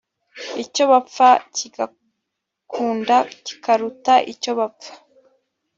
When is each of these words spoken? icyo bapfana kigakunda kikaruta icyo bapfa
icyo 0.63 0.83
bapfana 0.91 1.41
kigakunda 1.55 3.15
kikaruta 3.45 4.13
icyo 4.33 4.51
bapfa 4.59 4.91